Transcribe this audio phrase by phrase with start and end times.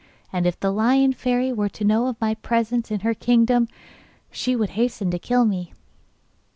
[0.33, 3.67] And if the Lion Fairy were to know of my presence in her kingdom
[4.31, 5.73] she would hasten to kill me.